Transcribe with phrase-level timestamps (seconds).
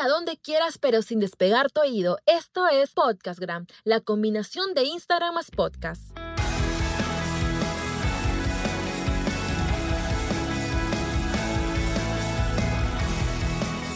[0.00, 2.18] A donde quieras, pero sin despegar tu oído.
[2.24, 6.16] Esto es Podcastgram, la combinación de Instagram más podcast.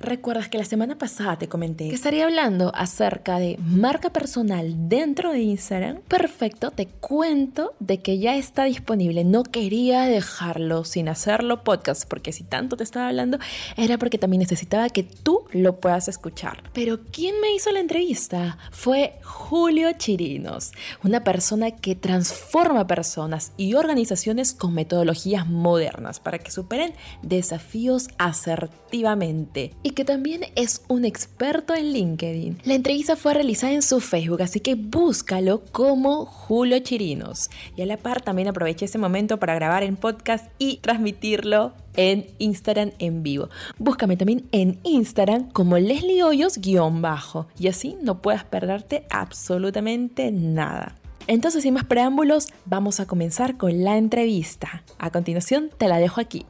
[0.00, 5.30] Recuerdas que la semana pasada te comenté que estaría hablando acerca de marca personal dentro
[5.30, 6.00] de Instagram.
[6.08, 9.24] Perfecto, te cuento de que ya está disponible.
[9.24, 13.38] No quería dejarlo sin hacerlo podcast, porque si tanto te estaba hablando,
[13.76, 16.62] era porque también necesitaba que tú lo puedas escuchar.
[16.72, 18.56] Pero ¿quién me hizo la entrevista?
[18.70, 20.72] Fue Julio Chirinos,
[21.04, 29.74] una persona que transforma personas y organizaciones con metodologías modernas para que superen desafíos asertivamente
[29.92, 32.58] que también es un experto en LinkedIn.
[32.64, 37.50] La entrevista fue realizada en su Facebook, así que búscalo como Julio Chirinos.
[37.76, 42.26] Y a la par también aproveché ese momento para grabar en podcast y transmitirlo en
[42.38, 43.48] Instagram en vivo.
[43.78, 50.96] Búscame también en Instagram como Leslie Hoyos-bajo y así no puedas perderte absolutamente nada.
[51.26, 54.82] Entonces, sin más preámbulos, vamos a comenzar con la entrevista.
[54.98, 56.44] A continuación, te la dejo aquí.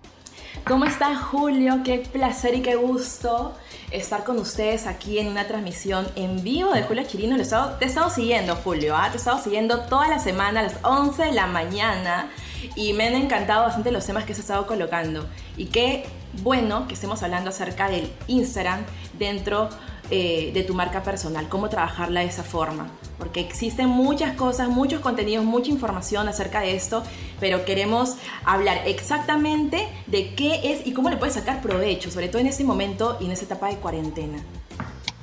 [0.66, 1.80] ¿Cómo está Julio?
[1.84, 3.54] Qué placer y qué gusto
[3.90, 7.36] estar con ustedes aquí en una transmisión en vivo de Julio Chirino.
[7.36, 9.08] te he estado siguiendo, Julio, ¿ah?
[9.08, 12.30] te he estado siguiendo toda la semana a las 11 de la mañana
[12.76, 15.26] y me han encantado bastante los temas que has estado colocando.
[15.56, 16.06] Y qué
[16.42, 18.84] bueno que estemos hablando acerca del Instagram
[19.18, 19.70] dentro
[20.10, 22.88] eh, de tu marca personal, cómo trabajarla de esa forma.
[23.18, 27.02] Porque existen muchas cosas, muchos contenidos, mucha información acerca de esto,
[27.38, 32.40] pero queremos hablar exactamente de qué es y cómo le puedes sacar provecho, sobre todo
[32.40, 34.38] en este momento y en esta etapa de cuarentena.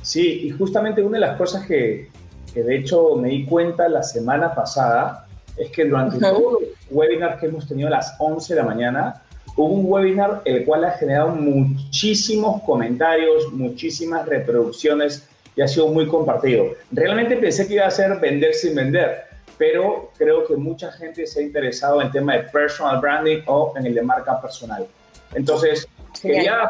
[0.01, 2.09] Sí, y justamente una de las cosas que,
[2.53, 7.39] que de hecho me di cuenta la semana pasada es que durante todos los webinars
[7.39, 9.23] que hemos tenido a las 11 de la mañana,
[9.57, 16.07] Hubo un webinar el cual ha generado muchísimos comentarios, muchísimas reproducciones y ha sido muy
[16.07, 16.67] compartido.
[16.91, 19.23] Realmente pensé que iba a ser vender sin vender,
[19.57, 23.73] pero creo que mucha gente se ha interesado en el tema de personal branding o
[23.75, 24.85] en el de marca personal.
[25.33, 25.87] Entonces,
[26.21, 26.69] quería,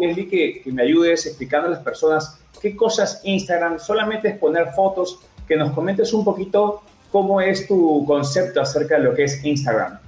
[0.00, 4.68] Leslie, que, que me ayudes explicando a las personas qué cosas Instagram, solamente es poner
[4.68, 5.18] fotos,
[5.48, 9.98] que nos comentes un poquito cómo es tu concepto acerca de lo que es Instagram.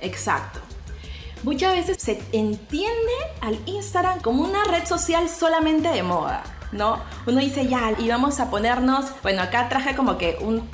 [0.00, 0.65] Exacto.
[1.46, 6.42] Muchas veces se entiende al Instagram como una red social solamente de moda.
[6.72, 6.98] ¿no?
[7.24, 10.68] Uno dice, ya, y vamos a ponernos, bueno, acá traje como que un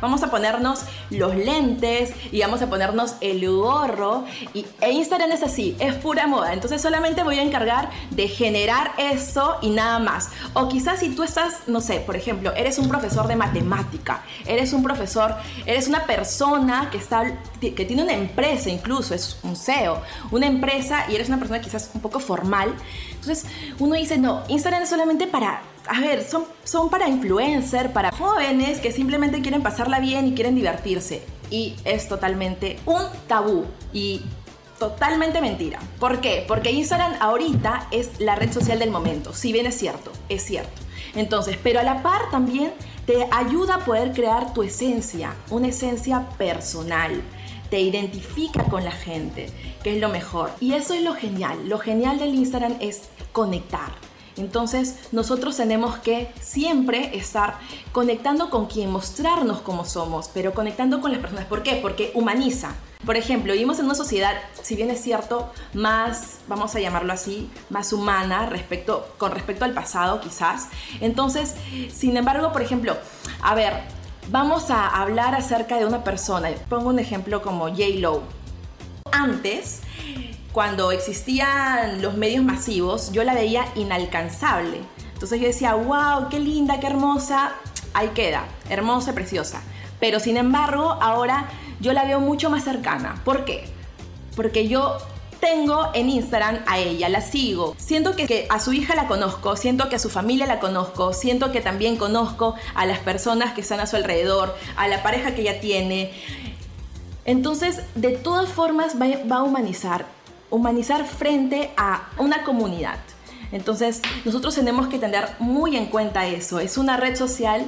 [0.00, 4.24] Vamos a ponernos los lentes y vamos a ponernos el gorro.
[4.54, 6.52] Y, e Instagram es así, es pura moda.
[6.52, 10.30] Entonces solamente voy a encargar de generar eso y nada más.
[10.54, 14.72] O quizás si tú estás, no sé, por ejemplo, eres un profesor de matemática, eres
[14.72, 15.34] un profesor,
[15.66, 21.06] eres una persona que, está, que tiene una empresa incluso, es un CEO, una empresa
[21.08, 22.74] y eres una persona quizás un poco formal.
[23.10, 23.46] Entonces
[23.78, 28.92] uno dice, no, Instagram es solamente para a ver, son, para influencer, para jóvenes que
[28.92, 31.22] simplemente quieren pasarla bien y quieren divertirse.
[31.50, 34.20] Y es totalmente un tabú y
[34.78, 35.80] totalmente mentira.
[35.98, 36.44] ¿Por qué?
[36.46, 39.32] Porque Instagram ahorita es la red social del momento.
[39.32, 40.82] Si bien es cierto, es cierto.
[41.14, 42.72] Entonces, pero a la par también
[43.06, 47.22] te ayuda a poder crear tu esencia, una esencia personal.
[47.70, 49.46] Te identifica con la gente,
[49.82, 50.50] que es lo mejor.
[50.60, 51.68] Y eso es lo genial.
[51.68, 54.07] Lo genial del Instagram es conectar
[54.40, 57.58] entonces nosotros tenemos que siempre estar
[57.92, 61.46] conectando con quien, mostrarnos como somos, pero conectando con las personas.
[61.46, 61.76] ¿Por qué?
[61.76, 62.74] Porque humaniza.
[63.06, 67.48] Por ejemplo, vivimos en una sociedad, si bien es cierto, más, vamos a llamarlo así,
[67.70, 70.68] más humana respecto, con respecto al pasado quizás.
[71.00, 71.54] Entonces,
[71.92, 72.96] sin embargo, por ejemplo,
[73.40, 73.84] a ver,
[74.30, 76.50] vamos a hablar acerca de una persona.
[76.68, 77.84] Pongo un ejemplo como J.
[77.98, 78.22] Lo.
[79.12, 79.80] Antes,
[80.58, 84.80] cuando existían los medios masivos, yo la veía inalcanzable.
[85.12, 87.52] Entonces yo decía, wow, qué linda, qué hermosa,
[87.94, 89.62] ahí queda, hermosa, preciosa.
[90.00, 93.22] Pero sin embargo, ahora yo la veo mucho más cercana.
[93.24, 93.68] ¿Por qué?
[94.34, 94.98] Porque yo
[95.38, 97.76] tengo en Instagram a ella, la sigo.
[97.78, 101.52] Siento que, a su hija la conozco, siento que a su familia la conozco, siento
[101.52, 105.42] que también conozco a las personas que están a su alrededor, a la pareja que
[105.42, 106.10] ella tiene.
[107.26, 110.17] Entonces, de todas formas, va a humanizar
[110.50, 112.98] humanizar frente a una comunidad.
[113.52, 116.60] Entonces, nosotros tenemos que tener muy en cuenta eso.
[116.60, 117.64] Es una red social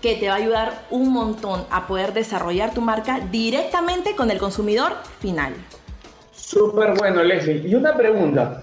[0.00, 4.38] que te va a ayudar un montón a poder desarrollar tu marca directamente con el
[4.38, 5.54] consumidor final.
[6.32, 7.66] Súper bueno, Leslie.
[7.66, 8.62] Y una pregunta.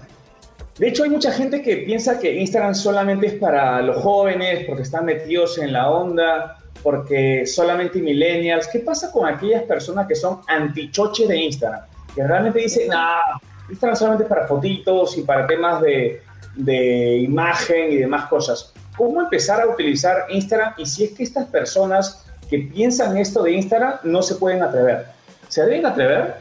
[0.78, 4.82] De hecho, hay mucha gente que piensa que Instagram solamente es para los jóvenes, porque
[4.82, 8.68] están metidos en la onda, porque solamente millennials.
[8.68, 11.82] ¿Qué pasa con aquellas personas que son antichoche de Instagram?
[12.14, 13.40] Que realmente dicen, ah,
[13.70, 16.22] Instagram solamente para fotitos y para temas de,
[16.54, 18.72] de imagen y demás cosas.
[18.96, 23.52] ¿Cómo empezar a utilizar Instagram y si es que estas personas que piensan esto de
[23.52, 25.06] Instagram no se pueden atrever?
[25.48, 26.36] ¿Se deben atrever?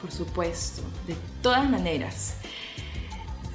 [0.00, 2.34] Por supuesto, de todas maneras.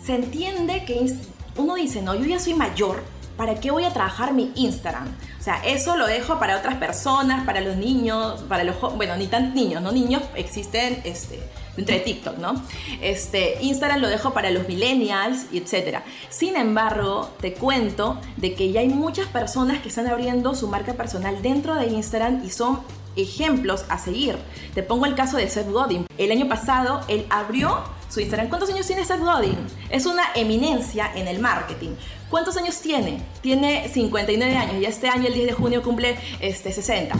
[0.03, 1.13] Se entiende que
[1.57, 3.03] uno dice, no, yo ya soy mayor,
[3.37, 5.07] ¿para qué voy a trabajar mi Instagram?
[5.39, 9.27] O sea, eso lo dejo para otras personas, para los niños, para los bueno, ni
[9.27, 9.91] tan niños, ¿no?
[9.91, 11.39] Niños existen este,
[11.75, 12.61] dentro de TikTok, ¿no?
[13.01, 16.03] Este, Instagram lo dejo para los millennials etcétera.
[16.29, 20.93] Sin embargo, te cuento de que ya hay muchas personas que están abriendo su marca
[20.93, 22.79] personal dentro de Instagram y son
[23.15, 24.37] ejemplos a seguir.
[24.73, 26.05] Te pongo el caso de Seth Godin.
[26.17, 27.79] El año pasado él abrió
[28.09, 28.49] su Instagram.
[28.49, 29.57] ¿Cuántos años tiene Seth Godin?
[29.89, 31.91] Es una eminencia en el marketing.
[32.29, 33.21] ¿Cuántos años tiene?
[33.41, 37.15] Tiene 59 años y este año, el 10 de junio, cumple este, 60.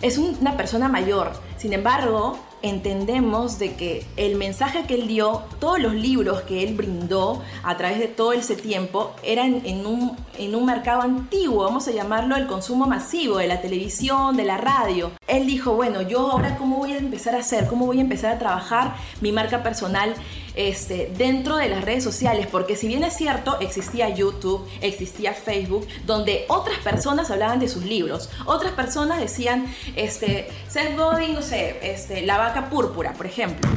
[0.00, 1.32] Es una persona mayor.
[1.58, 6.74] Sin embargo, entendemos de que el mensaje que él dio, todos los libros que él
[6.74, 11.88] brindó a través de todo ese tiempo, eran en un, en un mercado antiguo, vamos
[11.88, 15.12] a llamarlo el consumo masivo de la televisión, de la radio.
[15.26, 18.32] Él dijo, bueno, yo ahora cómo voy a empezar a hacer, cómo voy a empezar
[18.34, 20.14] a trabajar mi marca personal
[20.58, 25.86] este, dentro de las redes sociales, porque si bien es cierto, existía YouTube, existía Facebook,
[26.04, 31.78] donde otras personas hablaban de sus libros, otras personas decían, este, Seth Godin, no sé,
[31.82, 33.70] este, la vaca púrpura, por ejemplo,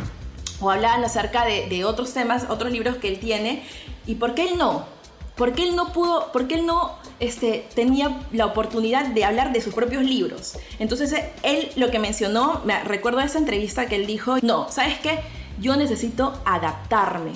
[0.59, 3.63] o hablaban acerca de, otros temas, otros libros que él tiene,
[4.07, 4.85] y por qué él no,
[5.35, 9.53] ¿Por qué él no pudo, por qué él no este, tenía la oportunidad de hablar
[9.53, 10.53] de sus propios libros?
[10.77, 15.19] Entonces él lo que mencionó, me recuerdo esa entrevista que él dijo, no, ¿sabes qué?
[15.61, 17.31] Yo necesito adaptarme.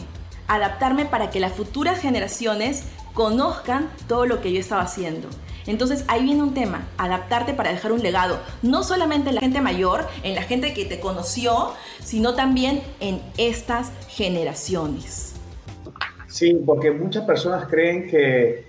[0.48, 2.83] Adaptarme para que las futuras generaciones
[3.13, 5.30] conozcan todo lo que yo estaba haciendo.
[5.68, 9.62] Entonces ahí viene un tema, adaptarte para dejar un legado, no solamente en la gente
[9.62, 11.72] mayor, en la gente que te conoció,
[12.04, 15.33] sino también en estas generaciones.
[16.27, 18.68] Sí, porque muchas personas creen que,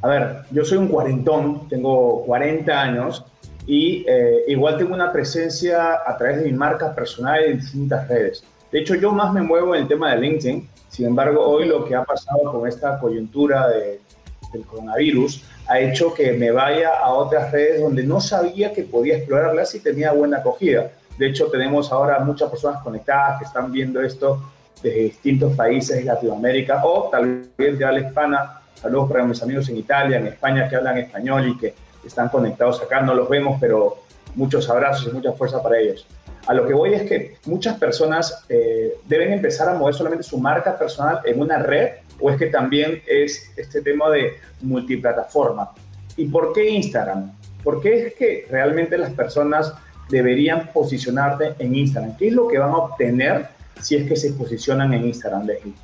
[0.00, 3.24] a ver, yo soy un cuarentón, tengo 40 años
[3.66, 8.44] y eh, igual tengo una presencia a través de mi marca personal en distintas redes.
[8.72, 10.68] De hecho, yo más me muevo en el tema de LinkedIn.
[10.88, 16.32] Sin embargo, hoy lo que ha pasado con esta coyuntura del coronavirus ha hecho que
[16.32, 20.90] me vaya a otras redes donde no sabía que podía explorarlas y tenía buena acogida.
[21.18, 24.40] De hecho, tenemos ahora muchas personas conectadas que están viendo esto
[24.82, 28.62] desde distintos países de Latinoamérica o tal vez de habla hispana.
[28.74, 31.74] Saludos para mis amigos en Italia, en España que hablan español y que
[32.04, 33.00] están conectados acá.
[33.00, 33.98] No los vemos, pero
[34.34, 36.06] muchos abrazos y mucha fuerza para ellos.
[36.46, 40.38] A lo que voy es que muchas personas eh, deben empezar a mover solamente su
[40.38, 45.72] marca personal en una red o es que también es este tema de multiplataforma.
[46.16, 47.32] ¿Y por qué Instagram?
[47.62, 49.72] ¿Por qué es que realmente las personas
[50.08, 52.16] deberían posicionarte en Instagram?
[52.16, 53.48] ¿Qué es lo que van a obtener
[53.80, 55.74] si es que se posicionan en Instagram, Leslie?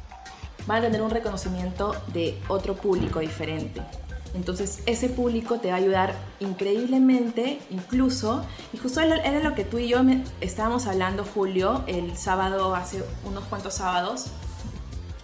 [0.67, 3.81] Van a tener un reconocimiento de otro público diferente.
[4.37, 9.79] Entonces ese público te va a ayudar increíblemente, incluso, y justo era lo que tú
[9.79, 9.99] y yo
[10.41, 14.27] estábamos hablando, Julio, el sábado, hace unos cuantos sábados,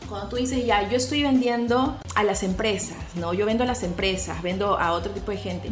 [0.09, 3.33] cuando tú dices, ya, yo estoy vendiendo a las empresas, ¿no?
[3.33, 5.71] Yo vendo a las empresas, vendo a otro tipo de gente.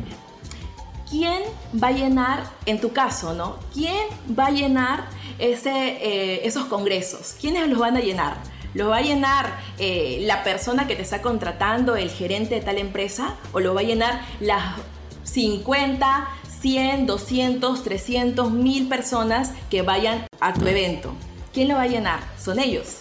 [1.11, 1.43] ¿Quién
[1.83, 3.57] va a llenar, en tu caso, ¿no?
[3.75, 4.07] ¿Quién
[4.39, 7.35] va a llenar ese, eh, esos congresos?
[7.41, 8.37] ¿Quiénes los van a llenar?
[8.75, 12.79] ¿Lo va a llenar eh, la persona que te está contratando, el gerente de tal
[12.79, 13.37] empresa?
[13.53, 14.77] ¿O lo va a llenar las
[15.25, 16.29] 50,
[16.61, 21.13] 100, 200, 300, 1000 personas que vayan a tu evento?
[21.53, 22.21] ¿Quién lo va a llenar?
[22.39, 22.99] Son ellos.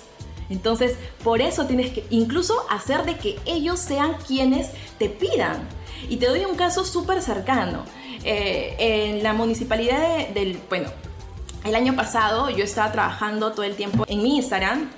[0.49, 5.67] Entonces, por eso tienes que incluso hacer de que ellos sean quienes te pidan.
[6.09, 7.83] Y te doy un caso súper cercano.
[8.23, 10.89] Eh, en la municipalidad del, bueno,
[11.63, 14.89] el año pasado yo estaba trabajando todo el tiempo en mi Instagram,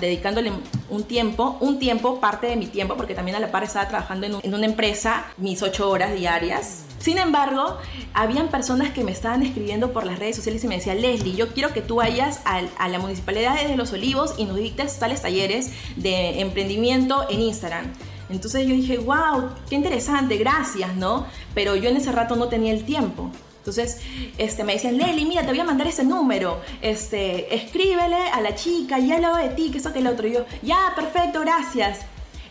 [0.00, 0.52] dedicándole
[0.90, 4.26] un tiempo, un tiempo, parte de mi tiempo, porque también a la par estaba trabajando
[4.42, 6.84] en, una empresa mis ocho horas diarias.
[6.98, 7.76] Sin embargo,
[8.14, 11.48] habían personas que me estaban escribiendo por las redes sociales y me decían, Leslie, yo
[11.52, 15.22] quiero que tú vayas a, a la Municipalidad de Los Olivos y nos dictes tales
[15.22, 17.92] talleres de emprendimiento en Instagram.
[18.28, 21.26] Entonces yo dije, wow, qué interesante, gracias, ¿no?
[21.54, 23.30] Pero yo en ese rato no tenía el tiempo.
[23.66, 23.98] Entonces,
[24.38, 28.54] este, me decían, Leli, mira, te voy a mandar ese número, este, escríbele a la
[28.54, 30.28] chica, ya hablado de ti, que eso que el otro.
[30.28, 32.06] Y yo, ya, perfecto, gracias.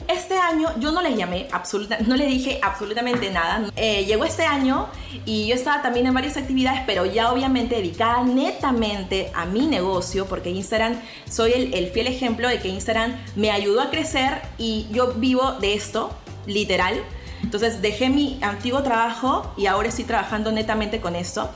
[0.10, 3.72] este año yo no les llamé, absoluta, no les dije absolutamente nada.
[3.77, 4.88] Eh, llegó este año
[5.25, 10.25] y yo estaba también en varias actividades, pero ya obviamente dedicada netamente a mi negocio,
[10.25, 14.88] porque Instagram, soy el, el fiel ejemplo de que Instagram me ayudó a crecer y
[14.91, 16.12] yo vivo de esto,
[16.45, 17.01] literal.
[17.46, 21.52] Entonces dejé mi antiguo trabajo y ahora estoy trabajando netamente con esto.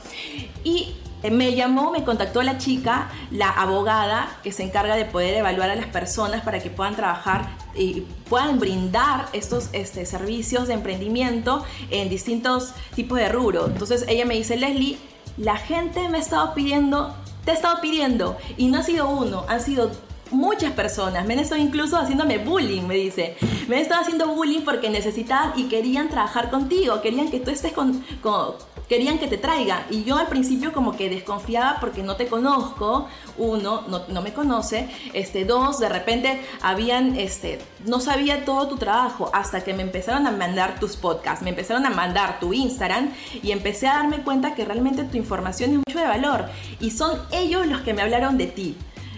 [0.62, 0.94] Y
[1.28, 5.74] me llamó, me contactó la chica, la abogada que se encarga de poder evaluar a
[5.74, 12.08] las personas para que puedan trabajar y puedan brindar estos este, servicios de emprendimiento en
[12.08, 13.66] distintos tipos de rubro.
[13.66, 14.96] Entonces ella me dice, Leslie,
[15.36, 19.44] la gente me ha estado pidiendo, te ha estado pidiendo, y no ha sido uno,
[19.48, 19.90] han sido
[20.30, 21.26] muchas personas.
[21.26, 23.36] Me han estado incluso haciéndome bullying, me dice.
[23.68, 27.72] Me han estado haciendo bullying porque necesitaban y querían trabajar contigo, querían que tú estés
[27.72, 28.04] con,
[28.88, 29.86] querían que te traiga.
[29.90, 33.08] Y yo al principio como que desconfiaba porque no te conozco,
[33.38, 38.76] uno, no, no, me conoce, este, dos, de repente habían, este, no sabía todo tu
[38.76, 43.10] trabajo hasta que me empezaron a mandar tus podcasts, me empezaron a mandar tu Instagram
[43.42, 46.46] y empecé a darme cuenta que realmente tu información es mucho de valor
[46.80, 48.76] y son ellos los que me hablaron de ti.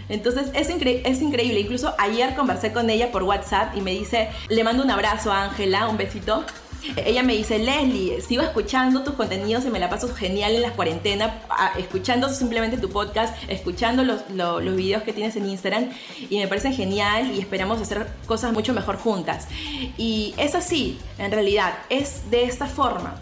[0.09, 1.59] Entonces es, increíble.
[1.59, 5.43] Incluso ayer conversé con ella por WhatsApp y me dice, le mando un abrazo a
[5.43, 6.43] Ángela, un besito.
[6.97, 10.73] Ella me dice, Leslie, sigo escuchando tus contenidos y me la paso genial en las
[10.73, 11.31] cuarentenas,
[11.77, 15.91] escuchando simplemente tu podcast, escuchando los, los, videos que tienes en Instagram
[16.29, 19.47] y me parecen genial y esperamos hacer cosas mucho mejor juntas.
[19.97, 23.15] Y es así, en realidad, es de esta forma.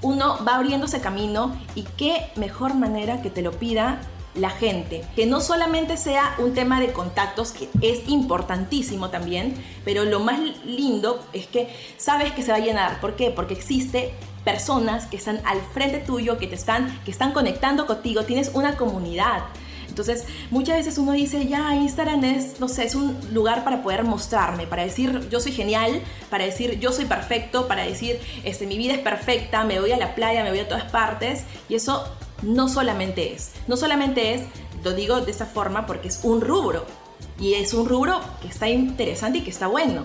[0.00, 4.00] Uno va abriéndose camino y qué mejor manera que te lo pida
[4.36, 5.04] la gente.
[5.14, 10.38] Que no solamente sea un tema de contactos, que es importantísimo también, pero lo más
[10.64, 13.00] lindo es que sabes que se va a llenar.
[13.00, 13.30] ¿Por qué?
[13.30, 14.12] Porque existe
[14.44, 18.76] personas que están al frente tuyo, que te están, que están conectando contigo, tienes una
[18.76, 19.42] comunidad.
[19.88, 24.04] Entonces, muchas veces uno dice, ya, Instagram es, no sé, es un lugar para poder
[24.04, 28.76] mostrarme, para decir, yo soy genial, para decir, yo soy perfecto, para decir, este, mi
[28.76, 31.44] vida es perfecta, me voy a la playa, me voy a todas partes.
[31.70, 32.06] Y eso
[32.42, 33.52] no solamente es.
[33.66, 34.42] No solamente es,
[34.84, 36.84] lo digo de esta forma porque es un rubro.
[37.38, 40.04] Y es un rubro que está interesante y que está bueno.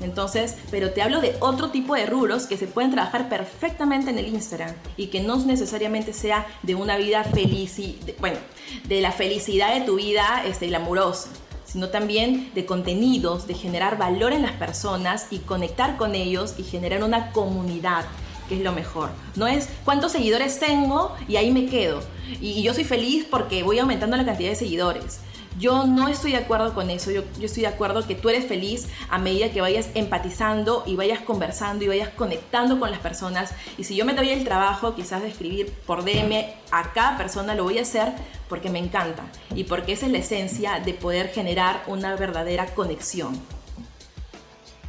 [0.00, 4.18] Entonces, pero te hablo de otro tipo de rubros que se pueden trabajar perfectamente en
[4.18, 8.38] el Instagram y que no necesariamente sea de una vida feliz y, bueno,
[8.84, 11.28] de la felicidad de tu vida este, glamurosa,
[11.64, 16.64] sino también de contenidos, de generar valor en las personas y conectar con ellos y
[16.64, 18.04] generar una comunidad
[18.54, 19.10] es lo mejor.
[19.36, 22.00] No es cuántos seguidores tengo y ahí me quedo.
[22.40, 25.20] Y, yo soy feliz porque voy aumentando la cantidad de seguidores.
[25.58, 27.10] Yo no estoy de acuerdo con eso.
[27.10, 30.96] Yo, yo, estoy de acuerdo que tú eres feliz a medida que vayas empatizando y
[30.96, 33.52] vayas conversando y vayas conectando con las personas.
[33.76, 37.54] Y si yo me doy el trabajo quizás de escribir por DM a cada persona,
[37.54, 38.12] lo voy a hacer
[38.48, 43.38] porque me encanta y porque esa es la esencia de poder generar una verdadera conexión.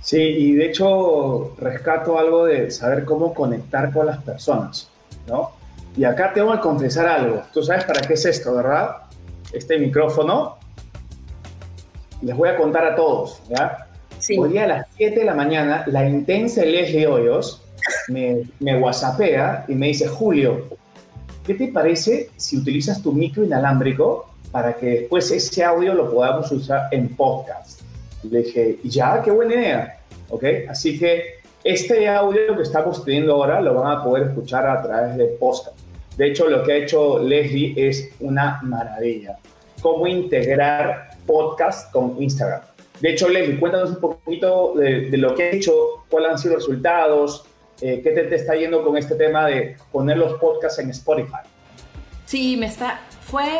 [0.03, 4.89] Sí, y de hecho rescato algo de saber cómo conectar con las personas,
[5.27, 5.51] ¿no?
[5.95, 7.41] Y acá tengo que confesar algo.
[7.53, 8.97] Tú sabes para qué es esto, ¿verdad?
[9.53, 10.57] Este micrófono.
[12.21, 13.87] Les voy a contar a todos, ¿ya?
[14.19, 14.37] Sí.
[14.37, 17.61] Hoy día a las 7 de la mañana, la intensa Leslie Hoyos
[18.09, 20.67] me, me whatsappea y me dice, Julio,
[21.45, 26.51] ¿qué te parece si utilizas tu micro inalámbrico para que después ese audio lo podamos
[26.51, 27.82] usar en podcast?
[28.23, 29.99] Le dije, ya, qué buena idea.
[30.29, 30.43] ¿Ok?
[30.69, 35.15] Así que este audio que estamos teniendo ahora lo van a poder escuchar a través
[35.17, 35.77] de podcast.
[36.17, 39.37] De hecho, lo que ha hecho Leslie es una maravilla.
[39.81, 42.61] Cómo integrar podcast con Instagram.
[42.99, 45.73] De hecho, Leslie, cuéntanos un poquito de, lo que ha hecho,
[46.09, 47.45] cuáles han sido los resultados,
[47.81, 51.41] eh, qué te, te, está yendo con este tema de poner los podcasts en Spotify.
[52.25, 53.01] Sí, me está.
[53.21, 53.59] Fue.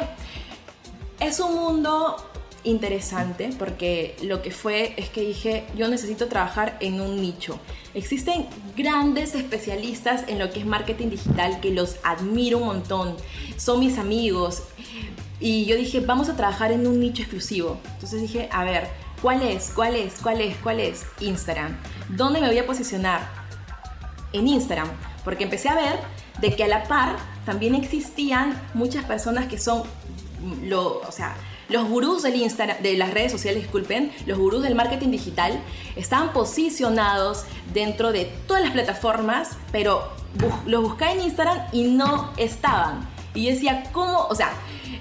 [1.20, 2.16] Es un mundo
[2.64, 7.60] interesante porque lo que fue es que dije, yo necesito trabajar en un nicho.
[7.94, 13.16] Existen grandes especialistas en lo que es marketing digital que los admiro un montón,
[13.58, 14.64] son mis amigos.
[15.40, 17.78] Y yo dije, vamos a trabajar en un nicho exclusivo.
[17.96, 18.88] Entonces dije, a ver,
[19.22, 19.72] ¿cuál es?
[19.76, 20.16] ¿Cuál es?
[20.22, 20.56] ¿Cuál es?
[20.58, 21.06] ¿Cuál es?
[21.20, 21.78] Instagram.
[22.10, 23.30] ¿Dónde me voy a posicionar?
[24.32, 24.90] En Instagram.
[25.26, 26.00] Porque empecé a ver
[26.40, 29.84] de que a la par también existían muchas personas que son,
[30.64, 31.36] lo, o sea,
[31.74, 35.60] los gurús del Instagram, de las redes sociales, disculpen, los gurús del marketing digital,
[35.96, 40.08] estaban posicionados dentro de todas las plataformas, pero
[40.68, 43.10] los buscaba en Instagram y no estaban.
[43.34, 44.28] Y decía, ¿cómo?
[44.28, 44.52] O sea,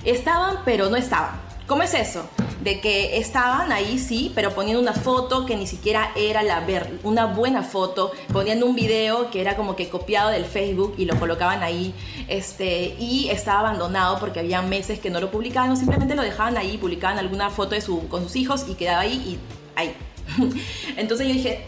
[0.05, 1.39] estaban, pero no estaban.
[1.67, 2.27] ¿Cómo es eso?
[2.63, 6.99] De que estaban ahí, sí, pero poniendo una foto que ni siquiera era la ver,
[7.03, 11.19] una buena foto, poniendo un video que era como que copiado del Facebook y lo
[11.19, 11.93] colocaban ahí,
[12.29, 16.79] este, y estaba abandonado porque había meses que no lo publicaban, simplemente lo dejaban ahí,
[16.79, 19.39] publicaban alguna foto de su, con sus hijos y quedaba ahí y
[19.75, 19.95] ahí.
[20.97, 21.65] Entonces yo dije,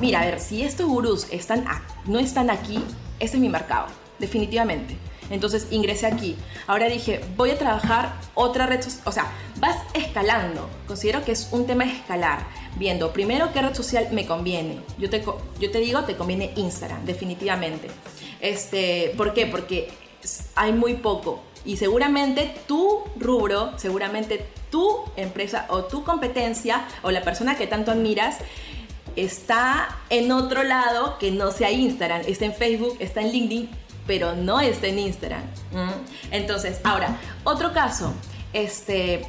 [0.00, 1.64] mira, a ver, si estos gurús están
[2.06, 2.78] no están aquí,
[3.20, 3.86] ese es mi mercado,
[4.18, 4.96] definitivamente.
[5.30, 6.36] Entonces ingresé aquí.
[6.66, 9.02] Ahora dije, voy a trabajar otra red social.
[9.06, 10.68] O sea, vas escalando.
[10.86, 12.46] Considero que es un tema escalar.
[12.76, 14.80] Viendo primero qué red social me conviene.
[14.98, 15.24] Yo te,
[15.60, 17.88] yo te digo, te conviene Instagram, definitivamente.
[18.40, 19.46] Este, ¿Por qué?
[19.46, 19.90] Porque
[20.54, 21.42] hay muy poco.
[21.64, 27.90] Y seguramente tu rubro, seguramente tu empresa o tu competencia o la persona que tanto
[27.90, 28.36] admiras
[29.16, 33.70] está en otro lado que no sea Instagram, está en Facebook, está en LinkedIn,
[34.06, 35.42] pero no está en Instagram.
[36.30, 38.12] Entonces, ahora, otro caso,
[38.52, 39.26] este,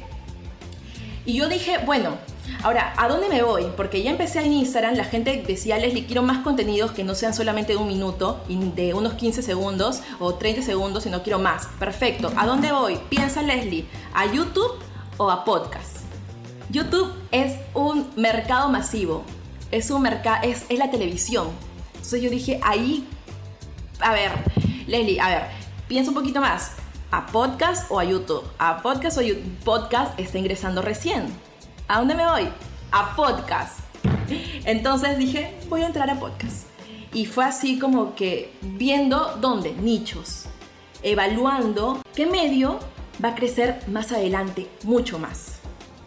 [1.24, 2.16] y yo dije, bueno,
[2.62, 3.66] ahora, ¿a dónde me voy?
[3.76, 7.34] Porque ya empecé en Instagram, la gente decía, Leslie, quiero más contenidos que no sean
[7.34, 11.66] solamente de un minuto, de unos 15 segundos o 30 segundos, sino quiero más.
[11.80, 12.98] Perfecto, ¿a dónde voy?
[13.08, 14.72] Piensa, Leslie, ¿a YouTube
[15.16, 15.96] o a podcast?
[16.70, 19.24] YouTube es un mercado masivo,
[19.70, 21.48] es un mercado, es, es la televisión.
[21.94, 23.04] Entonces yo dije, ahí,
[24.00, 24.30] a ver,
[24.86, 25.42] Leslie, a ver,
[25.88, 26.76] piensa un poquito más.
[27.10, 28.44] ¿A podcast o a YouTube?
[28.58, 29.58] A podcast o YouTube.
[29.64, 31.26] Podcast está ingresando recién.
[31.88, 32.48] ¿A dónde me voy?
[32.92, 33.80] A podcast.
[34.64, 36.68] Entonces dije, voy a entrar a podcast.
[37.12, 40.44] Y fue así como que viendo dónde, nichos,
[41.02, 42.78] evaluando qué medio
[43.24, 45.58] va a crecer más adelante, mucho más.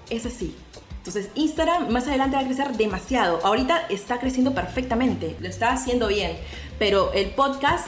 [0.09, 0.55] Es así.
[1.00, 3.39] Entonces Instagram más adelante va a crecer demasiado.
[3.44, 6.38] Ahorita está creciendo perfectamente, lo está haciendo bien.
[6.77, 7.88] Pero el podcast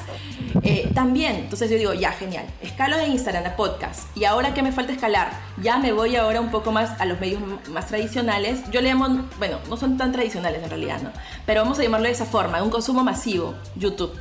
[0.63, 1.35] eh, también.
[1.35, 2.45] Entonces yo digo, ya, genial.
[2.61, 4.15] Escalo de Instagram a podcast.
[4.15, 7.19] Y ahora que me falta escalar, ya me voy ahora un poco más a los
[7.19, 8.61] medios más tradicionales.
[8.71, 11.11] Yo le llamo, bueno, no son tan tradicionales en realidad, ¿no?
[11.45, 14.13] Pero vamos a llamarlo de esa forma, un consumo masivo, YouTube.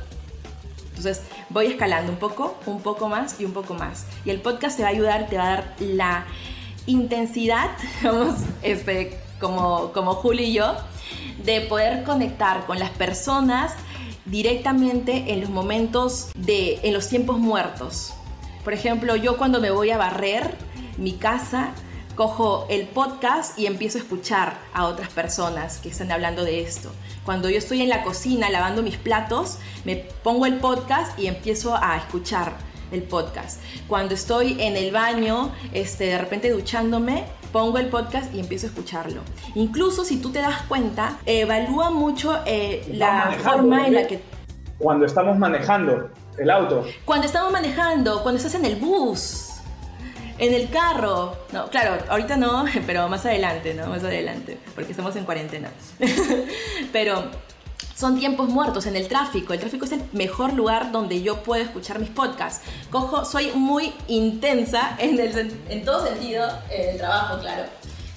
[0.89, 4.05] Entonces voy escalando un poco, un poco más y un poco más.
[4.25, 6.25] Y el podcast te va a ayudar, te va a dar la
[6.91, 7.71] intensidad,
[8.03, 10.75] vamos, este, como, como Julio y yo,
[11.43, 13.73] de poder conectar con las personas
[14.25, 18.13] directamente en los momentos de, en los tiempos muertos.
[18.63, 20.55] Por ejemplo, yo cuando me voy a barrer
[20.97, 21.71] mi casa,
[22.15, 26.91] cojo el podcast y empiezo a escuchar a otras personas que están hablando de esto.
[27.25, 31.75] Cuando yo estoy en la cocina lavando mis platos, me pongo el podcast y empiezo
[31.75, 32.53] a escuchar
[32.91, 33.61] el podcast.
[33.87, 38.69] Cuando estoy en el baño, este, de repente duchándome, pongo el podcast y empiezo a
[38.69, 39.21] escucharlo.
[39.55, 44.21] Incluso si tú te das cuenta, evalúa mucho eh, la forma en la que...
[44.77, 46.85] Cuando estamos manejando el auto.
[47.05, 49.51] Cuando estamos manejando, cuando estás en el bus,
[50.37, 51.37] en el carro.
[51.53, 53.87] No, claro, ahorita no, pero más adelante, ¿no?
[53.87, 55.69] Más adelante, porque estamos en cuarentena.
[56.91, 57.29] pero
[58.01, 59.53] son tiempos muertos en el tráfico.
[59.53, 62.65] El tráfico es el mejor lugar donde yo puedo escuchar mis podcasts.
[62.89, 67.65] Cojo, soy muy intensa en, el, en todo sentido, en el trabajo, claro.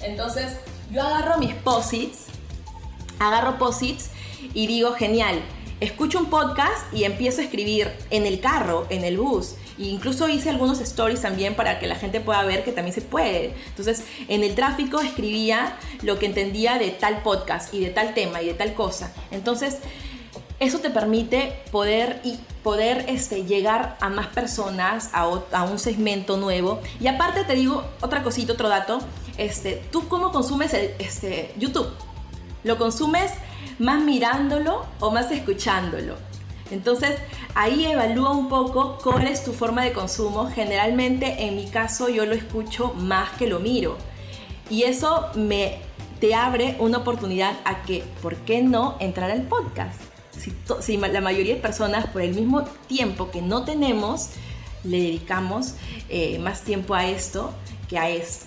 [0.01, 0.57] Entonces,
[0.91, 2.25] yo agarro mis posits,
[3.19, 4.09] agarro posits
[4.55, 5.39] y digo, genial,
[5.79, 9.53] escucho un podcast y empiezo a escribir en el carro, en el bus.
[9.77, 13.53] Incluso hice algunos stories también para que la gente pueda ver que también se puede.
[13.67, 18.41] Entonces, en el tráfico escribía lo que entendía de tal podcast y de tal tema
[18.41, 19.11] y de tal cosa.
[19.31, 19.79] Entonces,
[20.59, 26.37] eso te permite poder y poder este, llegar a más personas, a, a, un segmento
[26.37, 26.81] nuevo.
[26.99, 28.99] Y aparte te digo otra cosita, otro dato.
[29.37, 31.89] Este, ¿Tú cómo consumes el, este, YouTube?
[32.63, 33.31] ¿Lo consumes
[33.79, 36.15] más mirándolo o más escuchándolo?
[36.71, 37.11] Entonces,
[37.53, 40.49] ahí evalúa un poco cuál es tu forma de consumo.
[40.49, 43.97] Generalmente, en mi caso, yo lo escucho más que lo miro.
[44.69, 45.79] Y eso me
[46.19, 50.01] te abre una oportunidad a que, ¿por qué no entrar al podcast?
[50.81, 54.31] Si, la mayoría de personas, por el mismo tiempo que no tenemos,
[54.83, 55.75] le dedicamos
[56.09, 57.51] eh, más tiempo a esto
[57.89, 58.45] que a esto.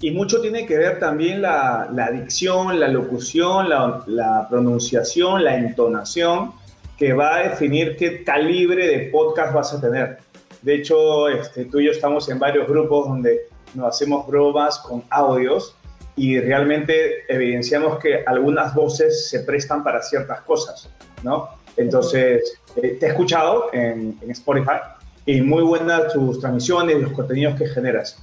[0.00, 5.56] Y mucho tiene que ver también la, la dicción, la locución, la, la pronunciación, la
[5.56, 6.52] entonación
[6.96, 10.18] que va a definir qué calibre de podcast vas a tener.
[10.62, 15.04] De hecho, este, tú y yo estamos en varios grupos donde nos hacemos bromas con
[15.10, 15.76] audios
[16.16, 20.88] y realmente evidenciamos que algunas voces se prestan para ciertas cosas,
[21.22, 21.50] ¿no?
[21.76, 24.78] Entonces, eh, te he escuchado en, en, Spotify
[25.26, 28.22] y muy buenas tus transmisiones, los contenidos que generas.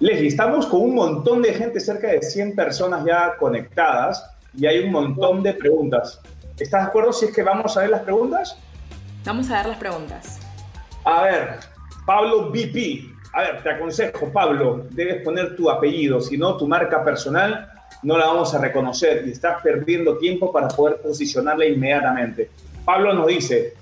[0.00, 4.22] Leslie, estamos con un montón de gente, cerca de 100 personas ya conectadas
[4.54, 6.20] y hay un montón de preguntas.
[6.60, 8.56] ¿Estás de acuerdo si es que vamos a ver las preguntas?
[9.24, 10.38] Vamos a ver las preguntas.
[11.04, 11.58] A ver,
[12.04, 13.10] Pablo BP.
[13.32, 17.70] A ver, te aconsejo, Pablo, debes poner tu apellido, si no, tu marca personal
[18.02, 22.50] no la vamos a reconocer y estás perdiendo tiempo para poder posicionarla inmediatamente.
[22.84, 23.74] Pablo nos dice,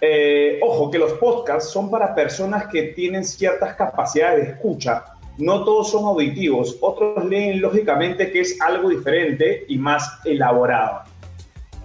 [0.00, 5.04] eh, ojo, que los podcasts son para personas que tienen ciertas capacidades de escucha
[5.38, 11.02] no todos son auditivos, otros leen lógicamente que es algo diferente y más elaborado.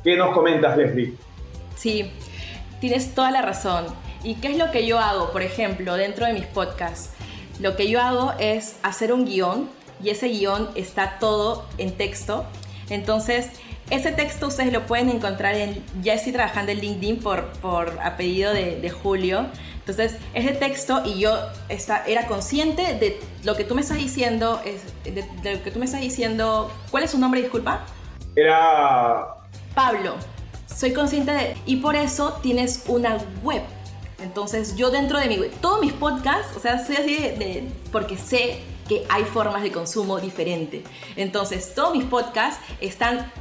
[0.03, 1.13] ¿Qué nos comentas, Leslie?
[1.75, 2.11] Sí,
[2.81, 3.85] tienes toda la razón.
[4.23, 7.11] ¿Y qué es lo que yo hago, por ejemplo, dentro de mis podcasts?
[7.59, 9.69] Lo que yo hago es hacer un guion
[10.03, 12.45] y ese guion está todo en texto.
[12.89, 13.49] Entonces,
[13.89, 18.53] ese texto ustedes lo pueden encontrar en, ya estoy trabajando en LinkedIn por, por apellido
[18.53, 19.45] de, de Julio.
[19.79, 21.37] Entonces, ese texto y yo
[21.69, 24.61] está, era consciente de lo que tú me estás diciendo,
[25.05, 26.71] de, de, lo que tú me estás diciendo.
[26.91, 27.85] ¿Cuál es su nombre, disculpa?
[28.35, 29.42] Era...
[29.73, 30.15] Pablo.
[30.73, 31.57] Soy consciente de...
[31.65, 33.61] Y por eso tienes una web.
[34.19, 37.67] Entonces, yo dentro de mi web, todos mis podcasts, o sea, soy así de, de
[37.91, 40.83] porque sé que hay formas de consumo diferente.
[41.15, 43.31] Entonces, todos mis podcasts están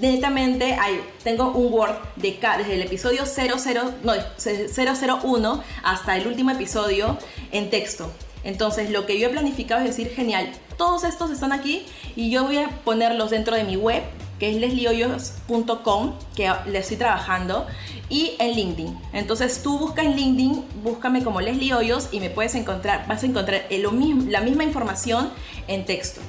[0.00, 6.50] netamente, hay, tengo un Word de desde el episodio 00, no, 001 hasta el último
[6.50, 7.18] episodio
[7.52, 8.10] en texto.
[8.44, 12.44] Entonces, lo que yo he planificado es decir, genial, todos estos están aquí y yo
[12.44, 14.02] voy a ponerlos dentro de mi web
[14.44, 17.66] que es lesliehoyos.com, que le estoy trabajando,
[18.10, 18.98] y en LinkedIn.
[19.14, 23.26] Entonces tú busca en LinkedIn, búscame como Leslie Hoyos y me puedes encontrar, vas a
[23.26, 23.86] encontrar el,
[24.30, 25.30] la misma información
[25.66, 26.20] en texto.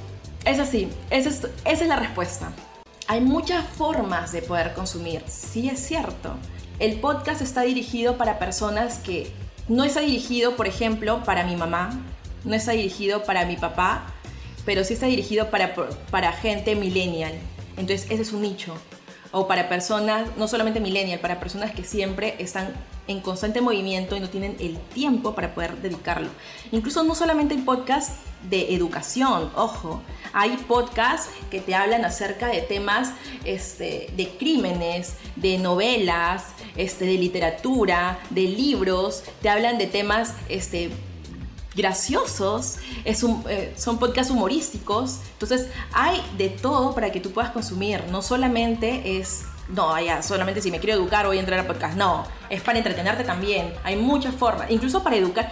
[0.46, 2.54] Es así, esa es, esa es la respuesta.
[3.08, 6.36] Hay muchas formas de poder consumir, sí es cierto.
[6.80, 9.30] El podcast está dirigido para personas que
[9.68, 12.02] no está dirigido, por ejemplo, para mi mamá,
[12.46, 14.06] no está dirigido para mi papá,
[14.64, 15.76] pero sí está dirigido para,
[16.10, 17.34] para gente millennial,
[17.78, 18.76] entonces ese es un nicho.
[19.32, 22.74] O para personas, no solamente millennial, para personas que siempre están
[23.08, 26.30] en constante movimiento y no tienen el tiempo para poder dedicarlo.
[26.72, 28.14] Incluso no solamente hay podcasts
[28.50, 30.02] de educación, ojo,
[30.34, 33.12] hay podcasts que te hablan acerca de temas
[33.44, 40.92] este, de crímenes, de novelas, este, de literatura, de libros, te hablan de temas este,
[41.76, 47.52] graciosos, es un, eh, son podcasts humorísticos, entonces hay de todo para que tú puedas
[47.52, 51.68] consumir, no solamente es, no, ya, solamente si me quiero educar voy a entrar a
[51.68, 55.52] podcast, no, es para entretenerte también, hay muchas formas, incluso para educar.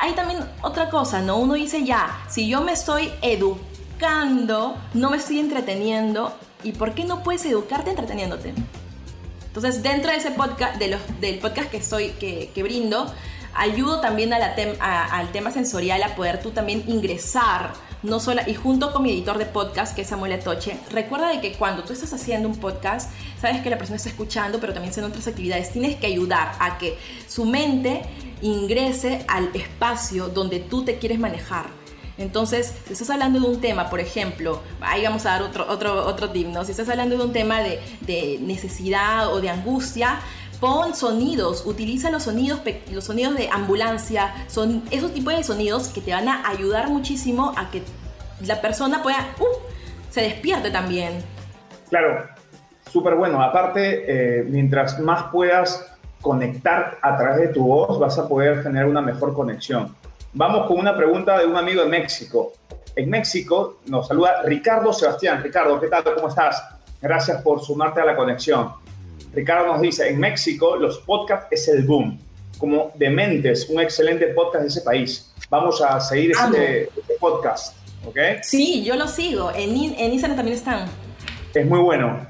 [0.00, 1.38] Hay también otra cosa, ¿no?
[1.38, 7.04] Uno dice ya, si yo me estoy educando, no me estoy entreteniendo, ¿y por qué
[7.04, 8.54] no puedes educarte entreteniéndote?
[9.48, 13.12] Entonces, dentro de ese podcast, de los, del podcast que, soy, que, que brindo,
[13.58, 14.54] ayudo también a la
[15.10, 19.38] al tema sensorial a poder tú también ingresar, no solo, y junto con mi editor
[19.38, 23.10] de podcast, que es Samuel Atoche, recuerda de que cuando tú estás haciendo un podcast,
[23.40, 26.78] sabes que la persona está escuchando, pero también haciendo otras actividades, tienes que ayudar a
[26.78, 28.02] que su mente
[28.40, 31.66] ingrese al espacio donde tú te quieres manejar.
[32.18, 36.04] Entonces, si estás hablando de un tema, por ejemplo, ahí vamos a dar otro, otro,
[36.04, 36.64] otro tip, ¿no?
[36.64, 40.18] Si estás hablando de un tema de, de necesidad o de angustia,
[40.60, 46.00] pon sonidos, utiliza los sonidos, los sonidos de ambulancia, son esos tipos de sonidos que
[46.00, 47.82] te van a ayudar muchísimo a que
[48.44, 49.44] la persona pueda, uh,
[50.10, 51.22] se despierte también.
[51.88, 52.26] Claro,
[52.90, 53.42] súper bueno.
[53.42, 54.04] Aparte,
[54.40, 55.86] eh, mientras más puedas
[56.20, 59.94] conectar a través de tu voz, vas a poder tener una mejor conexión.
[60.32, 62.52] Vamos con una pregunta de un amigo de México.
[62.96, 65.42] En México nos saluda Ricardo Sebastián.
[65.42, 66.02] Ricardo, ¿qué tal?
[66.02, 66.62] ¿Cómo estás?
[67.00, 68.72] Gracias por sumarte a la conexión.
[69.32, 72.18] Ricardo nos dice, en México los podcasts es el boom,
[72.58, 75.32] como Dementes, un excelente podcast de ese país.
[75.50, 78.18] Vamos a seguir este, este, podcast, ¿ok?
[78.42, 80.88] Sí, yo lo sigo, en, en Instagram también están.
[81.54, 82.26] Es muy bueno.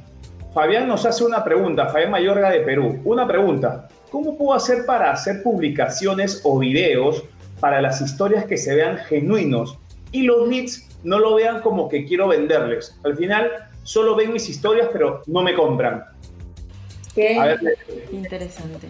[0.54, 3.00] Fabián nos hace una pregunta, Fabián Mayorga de Perú.
[3.04, 7.22] Una pregunta, ¿cómo puedo hacer para hacer publicaciones o videos
[7.60, 9.78] para las historias que se vean genuinos
[10.10, 12.98] y los leads no lo vean como que quiero venderles?
[13.04, 13.50] Al final
[13.82, 16.04] solo ven mis historias pero no me compran.
[17.18, 17.36] Qué
[18.12, 18.88] interesante.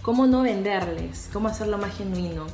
[0.00, 1.28] ¿Cómo no venderles?
[1.30, 2.46] ¿Cómo hacerlo más genuino?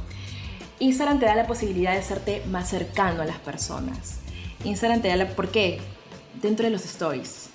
[0.81, 4.19] Instagram te da la posibilidad de hacerte más cercano a las personas.
[4.65, 5.29] Instagram te da la...
[5.29, 5.81] ¿Por qué?
[6.41, 7.51] Dentro de los stories.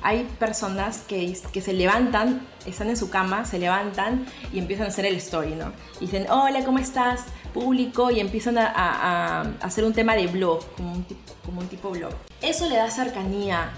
[0.00, 4.88] Hay personas que, que se levantan, están en su cama, se levantan y empiezan a
[4.88, 5.72] hacer el story, ¿no?
[5.98, 7.24] Y dicen, hola, ¿cómo estás?
[7.52, 11.06] Público, y empiezan a, a, a hacer un tema de blog, como un,
[11.44, 12.12] como un tipo blog.
[12.40, 13.72] Eso le da cercanía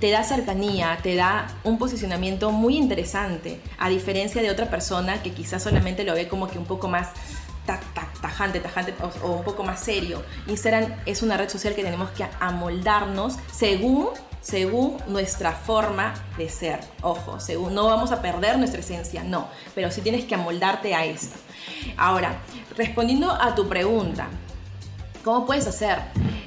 [0.00, 5.32] te da cercanía, te da un posicionamiento muy interesante, a diferencia de otra persona que
[5.32, 7.08] quizás solamente lo ve como que un poco más
[8.20, 10.22] tajante, tajante o, un poco más serio.
[10.46, 14.08] Instagram es una red social que tenemos que amoldarnos según
[14.40, 16.80] según nuestra forma de ser.
[17.00, 21.06] Ojo, según no vamos a perder nuestra esencia, no, pero sí tienes que amoldarte a
[21.06, 21.34] esto.
[21.96, 22.42] Ahora,
[22.76, 24.28] respondiendo a tu pregunta,
[25.24, 25.98] ¿cómo puedes hacer?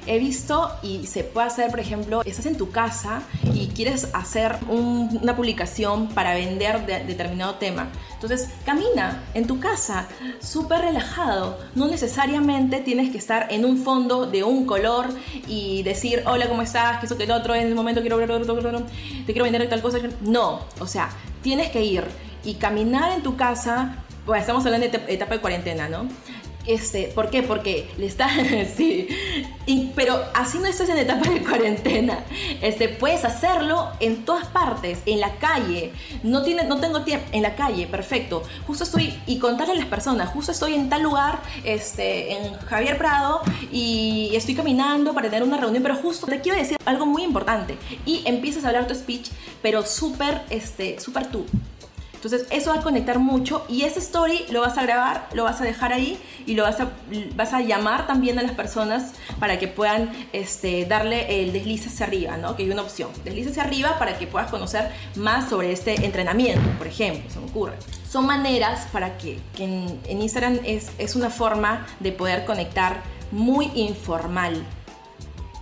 [0.08, 3.22] He visto y se puede hacer, por ejemplo, estás en tu casa
[3.54, 7.88] y quieres hacer una publicación para vender determinado tema.
[8.14, 10.08] Entonces, camina en tu casa,
[10.40, 11.58] súper relajado.
[11.74, 15.06] No necesariamente tienes que estar en un fondo de un color
[15.46, 16.98] y decir, hola, ¿cómo estás?
[17.00, 19.98] Que eso que el otro, en el momento quiero, te quiero vender tal cosa.
[20.22, 21.10] No, o sea,
[21.42, 22.04] tienes que ir
[22.44, 23.96] y caminar en tu casa.
[24.24, 26.08] Bueno, estamos hablando de etapa de cuarentena, ¿no?
[26.68, 27.42] Este, ¿Por qué?
[27.42, 28.28] Porque le está,
[28.76, 29.08] sí,
[29.96, 32.24] pero así no estás en etapa de cuarentena.
[32.60, 35.92] Este, puedes hacerlo en todas partes, en la calle.
[36.22, 38.42] No, tiene, no tengo tiempo, en la calle, perfecto.
[38.66, 42.98] Justo estoy, y contarle a las personas, justo estoy en tal lugar, este, en Javier
[42.98, 43.40] Prado,
[43.72, 47.78] y estoy caminando para tener una reunión, pero justo te quiero decir algo muy importante.
[48.04, 49.30] Y empiezas a hablar tu speech,
[49.62, 51.46] pero súper, este, súper tú.
[52.18, 55.60] Entonces eso va a conectar mucho y ese story lo vas a grabar, lo vas
[55.60, 56.90] a dejar ahí y lo vas a,
[57.36, 62.06] vas a llamar también a las personas para que puedan este, darle el deslice hacia
[62.06, 62.56] arriba, ¿no?
[62.56, 63.10] Que hay una opción.
[63.24, 67.46] Deslice hacia arriba para que puedas conocer más sobre este entrenamiento, por ejemplo, se me
[67.46, 67.74] ocurre.
[68.10, 73.00] Son maneras para que, que en, en, Instagram es, es una forma de poder conectar
[73.30, 74.66] muy informal.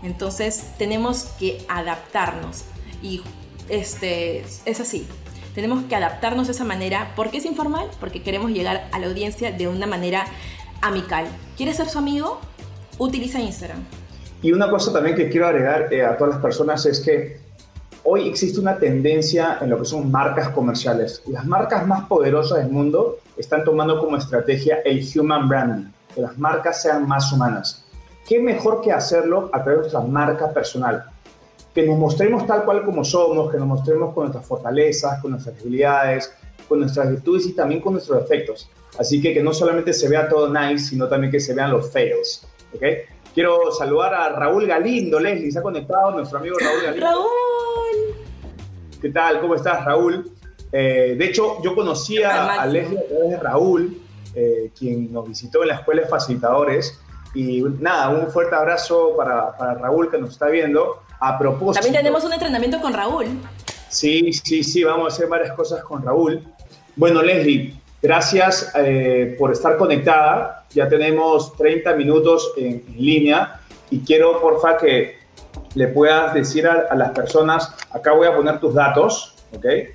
[0.02, 2.64] Entonces tenemos que adaptarnos
[3.02, 3.20] y
[3.68, 5.06] este, es así.
[5.56, 7.12] Tenemos que adaptarnos de esa manera.
[7.16, 7.88] ¿Por qué es informal?
[7.98, 10.26] Porque queremos llegar a la audiencia de una manera
[10.82, 11.24] amical.
[11.56, 12.38] ¿Quieres ser su amigo?
[12.98, 13.78] Utiliza Instagram.
[14.42, 17.40] Y una cosa también que quiero agregar eh, a todas las personas es que
[18.04, 21.22] hoy existe una tendencia en lo que son marcas comerciales.
[21.26, 26.36] Las marcas más poderosas del mundo están tomando como estrategia el human branding, que las
[26.36, 27.82] marcas sean más humanas.
[28.28, 31.06] ¿Qué mejor que hacerlo a través de nuestra marca personal?
[31.76, 35.58] Que nos mostremos tal cual como somos, que nos mostremos con nuestras fortalezas, con nuestras
[35.58, 36.32] debilidades,
[36.66, 38.70] con nuestras virtudes y también con nuestros defectos.
[38.98, 41.92] Así que que no solamente se vea todo nice, sino también que se vean los
[41.92, 42.48] fails.
[42.74, 43.00] ¿okay?
[43.34, 47.06] Quiero saludar a Raúl Galindo, Leslie, se ha conectado nuestro amigo Raúl Galindo.
[47.06, 48.14] Raúl.
[49.02, 49.38] ¿Qué tal?
[49.42, 50.32] ¿Cómo estás, Raúl?
[50.72, 54.00] Eh, de hecho, yo conocía a Leslie a través de Raúl,
[54.34, 56.98] eh, quien nos visitó en la Escuela de Facilitadores.
[57.34, 61.02] Y nada, un fuerte abrazo para, para Raúl que nos está viendo.
[61.20, 61.82] A propósito.
[61.82, 63.26] También tenemos un entrenamiento con Raúl.
[63.88, 66.42] Sí, sí, sí, vamos a hacer varias cosas con Raúl.
[66.96, 70.64] Bueno, Leslie, gracias eh, por estar conectada.
[70.70, 75.18] Ya tenemos 30 minutos en, línea y quiero, porfa, que
[75.74, 79.64] le puedas decir a, las personas, acá voy a poner tus datos, ¿ok?
[79.64, 79.92] Eh,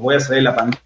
[0.00, 0.82] voy a salir la pantalla.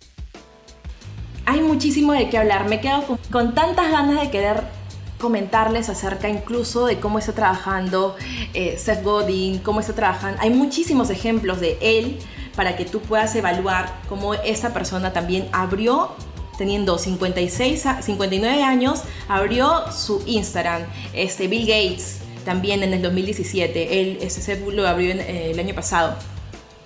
[1.47, 2.69] Hay muchísimo de qué hablar.
[2.69, 4.80] Me quedo con, con tantas ganas de querer
[5.21, 8.17] comentarles acerca incluso de cómo está trabajando
[8.55, 10.41] eh, Seth Godin, cómo está trabajando.
[10.41, 12.19] Hay muchísimos ejemplos de él
[12.57, 16.11] para que tú puedas evaluar cómo esta persona también abrió
[16.59, 20.83] teniendo 56 59 años, abrió su Instagram.
[21.15, 26.17] Este Bill Gates también en el 2017, él ese lo abrió eh, el año pasado.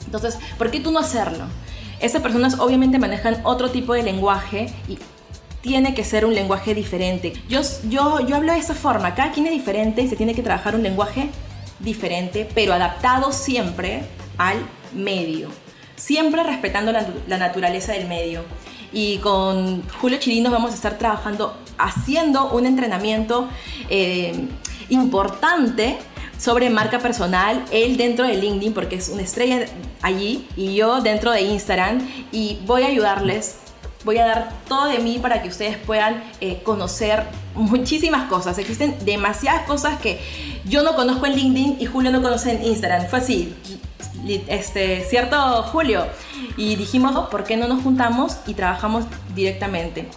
[0.04, 1.46] Entonces, ¿por qué tú no hacerlo?
[2.00, 4.98] Estas personas obviamente manejan otro tipo de lenguaje y
[5.64, 7.32] tiene que ser un lenguaje diferente.
[7.48, 10.42] Yo, yo, yo hablo de esa forma, cada quien es diferente y se tiene que
[10.42, 11.30] trabajar un lenguaje
[11.80, 14.02] diferente, pero adaptado siempre
[14.36, 14.58] al
[14.92, 15.48] medio,
[15.96, 18.44] siempre respetando la, naturaleza del medio.
[18.92, 23.48] Y con Julio Chirinos vamos a estar trabajando, haciendo un entrenamiento
[23.88, 24.34] eh,
[24.90, 25.96] importante
[26.38, 29.64] sobre marca personal, él dentro de LinkedIn, porque es una estrella
[30.02, 33.63] allí, y yo dentro de Instagram, y voy a ayudarles
[34.04, 38.58] voy a dar todo de mí para que ustedes puedan eh, conocer muchísimas cosas.
[38.58, 40.20] Existen demasiadas cosas que
[40.64, 43.06] yo no conozco en LinkedIn y Julio no conoce en Instagram.
[43.06, 43.54] Fue así,
[44.48, 46.06] este, ¿cierto Julio?
[46.56, 50.08] Y dijimos, oh, ¿por qué no nos juntamos y trabajamos directamente?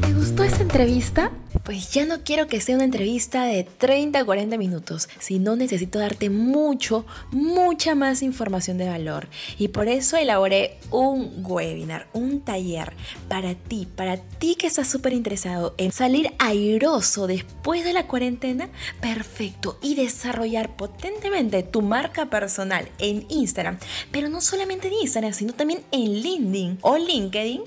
[0.00, 1.30] ¿Te gustó esta entrevista?
[1.66, 5.98] Pues ya no quiero que sea una entrevista de 30 a 40 minutos, sino necesito
[5.98, 9.26] darte mucho, mucha más información de valor.
[9.58, 12.92] Y por eso elaboré un webinar, un taller
[13.28, 18.68] para ti, para ti que estás súper interesado en salir airoso después de la cuarentena,
[19.00, 23.80] perfecto, y desarrollar potentemente tu marca personal en Instagram,
[24.12, 27.64] pero no solamente en Instagram, sino también en LinkedIn o LinkedIn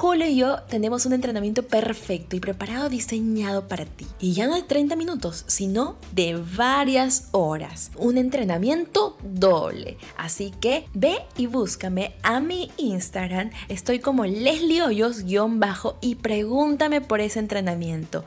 [0.00, 4.06] Julio y yo tenemos un entrenamiento perfecto y preparado diseñado para ti.
[4.18, 7.90] Y ya no de 30 minutos, sino de varias horas.
[7.98, 9.98] Un entrenamiento doble.
[10.16, 13.50] Así que ve y búscame a mi Instagram.
[13.68, 18.24] Estoy como Leslie Hoyos-bajo y pregúntame por ese entrenamiento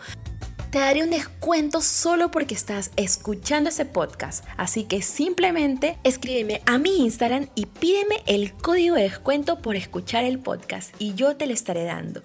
[0.73, 4.43] te daré un descuento solo porque estás escuchando ese podcast.
[4.57, 10.23] Así que simplemente escríbeme a mi Instagram y pídeme el código de descuento por escuchar
[10.23, 12.23] el podcast y yo te lo estaré dando.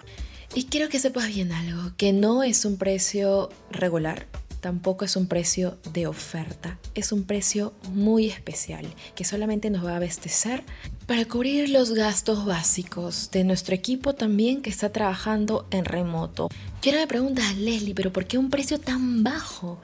[0.54, 4.26] Y quiero que sepas bien algo, que no es un precio regular,
[4.60, 9.92] tampoco es un precio de oferta, es un precio muy especial que solamente nos va
[9.92, 10.64] a abastecer
[11.06, 16.48] para cubrir los gastos básicos de nuestro equipo también que está trabajando en remoto.
[16.80, 19.80] Quiero me preguntas, Leslie, pero ¿por qué un precio tan bajo?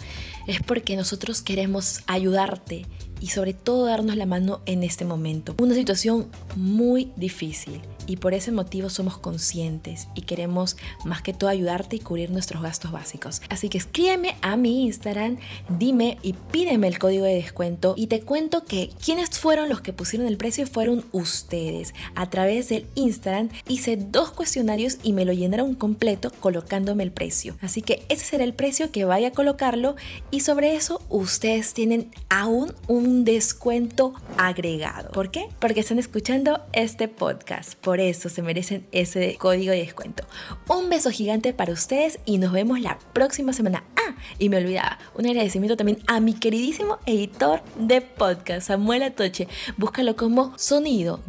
[0.47, 2.87] Es porque nosotros queremos ayudarte
[3.21, 5.55] y sobre todo darnos la mano en este momento.
[5.59, 11.51] Una situación muy difícil y por ese motivo somos conscientes y queremos más que todo
[11.51, 13.43] ayudarte y cubrir nuestros gastos básicos.
[13.49, 15.39] Así que escríbeme a mi Instagram,
[15.69, 19.93] dime y pídeme el código de descuento y te cuento que quienes fueron los que
[19.93, 21.95] pusieron el precio fueron ustedes.
[22.15, 27.57] A través del Instagram hice dos cuestionarios y me lo llenaron completo colocándome el precio.
[27.61, 29.97] Así que ese será el precio que vaya a colocarlo
[30.31, 35.11] y sobre eso ustedes tienen aún un descuento agregado.
[35.13, 35.49] ¿Por qué?
[35.59, 37.75] Porque están escuchando este podcast.
[37.95, 40.25] Por eso se merecen ese código de descuento.
[40.69, 43.85] Un beso gigante para ustedes y nos vemos la próxima semana.
[43.95, 49.47] Ah, y me olvidaba, un agradecimiento también a mi queridísimo editor de podcast, Samuel Atoche.
[49.77, 51.23] Búscalo como sonido-sa.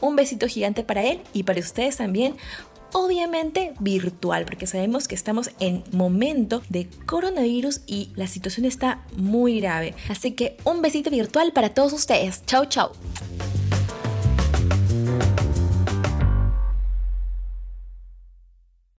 [0.00, 2.36] Un besito gigante para él y para ustedes también
[2.92, 9.58] obviamente virtual, porque sabemos que estamos en momento de coronavirus y la situación está muy
[9.58, 9.96] grave.
[10.08, 12.46] Así que un besito virtual para todos ustedes.
[12.46, 12.92] Chau, chau.